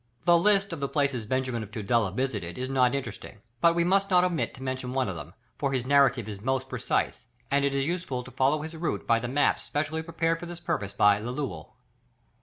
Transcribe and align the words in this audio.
The 0.25 0.35
list 0.35 0.73
of 0.73 0.79
the 0.79 0.89
places 0.89 1.27
Benjamin 1.27 1.61
of 1.61 1.69
Tudela 1.69 2.09
visited, 2.11 2.57
is 2.57 2.69
not 2.69 2.95
interesting, 2.95 3.37
but 3.61 3.75
we 3.75 3.83
must 3.83 4.09
not 4.09 4.23
omit 4.23 4.51
to 4.55 4.63
mention 4.63 4.93
one 4.93 5.07
of 5.07 5.15
them, 5.15 5.35
for 5.59 5.71
his 5.73 5.85
narrative 5.85 6.27
is 6.27 6.41
most 6.41 6.69
precise, 6.69 7.27
and 7.51 7.63
it 7.63 7.75
is 7.75 7.85
useful 7.85 8.23
to 8.23 8.31
follow 8.31 8.63
his 8.63 8.73
route 8.75 9.05
by 9.05 9.19
the 9.19 9.27
maps 9.27 9.61
specially 9.61 10.01
prepared 10.01 10.39
for 10.39 10.47
this 10.47 10.59
purpose 10.59 10.93
by 10.93 11.19
Lelewel. 11.19 11.75